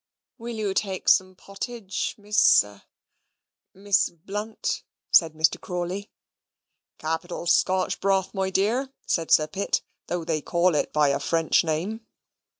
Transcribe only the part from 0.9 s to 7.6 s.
some potage, Miss ah Miss Blunt? said Mr. Crawley. "Capital